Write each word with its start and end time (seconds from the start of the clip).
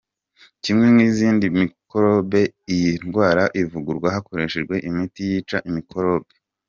Kimwe 0.63 0.85
nk’izindi 0.93 1.45
mikorobe, 1.59 2.41
iyi 2.73 2.91
ndwara 3.05 3.43
ivurwa 3.61 4.07
hakoreshejwe 4.15 4.75
imiti 4.89 5.21
yica 5.29 5.57
mikorobe. 5.75 6.31